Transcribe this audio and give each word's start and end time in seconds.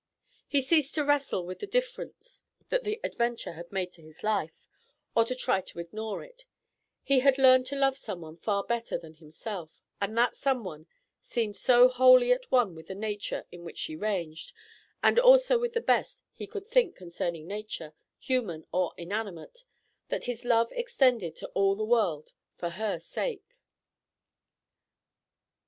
He 0.47 0.63
ceased 0.63 0.95
to 0.95 1.03
wrestle 1.05 1.45
with 1.45 1.59
the 1.59 1.67
difference 1.67 2.41
that 2.69 2.83
the 2.83 2.99
adventure 3.03 3.51
had 3.51 3.71
made 3.71 3.99
in 3.99 4.05
his 4.07 4.23
life, 4.23 4.67
or 5.15 5.25
to 5.25 5.35
try 5.35 5.61
to 5.61 5.77
ignore 5.77 6.23
it; 6.23 6.47
he 7.03 7.19
had 7.19 7.37
learned 7.37 7.67
to 7.67 7.75
love 7.77 7.99
someone 7.99 8.37
far 8.37 8.63
better 8.63 8.97
than 8.97 9.13
himself, 9.17 9.79
and 10.01 10.17
that 10.17 10.35
someone 10.35 10.87
seemed 11.21 11.55
so 11.55 11.87
wholly 11.87 12.31
at 12.31 12.49
one 12.49 12.73
with 12.73 12.87
the 12.87 12.95
nature 12.95 13.45
in 13.51 13.63
which 13.63 13.77
she 13.77 13.95
ranged, 13.95 14.53
and 15.03 15.19
also 15.19 15.59
with 15.59 15.73
the 15.73 15.79
best 15.81 16.23
he 16.33 16.47
could 16.47 16.65
think 16.65 16.95
concerning 16.95 17.45
nature, 17.45 17.93
human 18.17 18.65
or 18.71 18.95
inanimate, 18.97 19.65
that 20.07 20.23
his 20.23 20.43
love 20.43 20.71
extended 20.71 21.35
to 21.35 21.47
all 21.49 21.75
the 21.75 21.83
world 21.85 22.33
for 22.55 22.69
her 22.71 22.99
sake. 22.99 23.59